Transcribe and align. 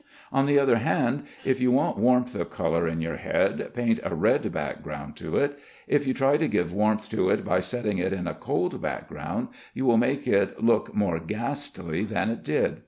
On 0.31 0.47
the 0.47 0.57
other 0.57 0.77
hand, 0.79 1.25
if 1.45 1.59
you 1.61 1.69
want 1.71 1.95
warmth 1.99 2.33
of 2.33 2.49
color 2.49 2.87
in 2.87 3.01
your 3.01 3.17
head, 3.17 3.69
paint 3.75 3.99
a 4.01 4.15
red 4.15 4.51
background 4.51 5.15
to 5.17 5.37
it. 5.37 5.59
If 5.87 6.07
you 6.07 6.13
try 6.15 6.37
to 6.37 6.47
give 6.47 6.73
warmth 6.73 7.07
to 7.09 7.29
it 7.29 7.45
by 7.45 7.59
setting 7.59 7.99
it 7.99 8.11
in 8.11 8.25
a 8.25 8.33
cold 8.33 8.81
background 8.81 9.49
you 9.75 9.85
will 9.85 9.97
make 9.97 10.25
it 10.27 10.63
look 10.63 10.95
more 10.95 11.19
ghastly 11.19 12.03
than 12.03 12.31
it 12.31 12.43
did. 12.43 12.79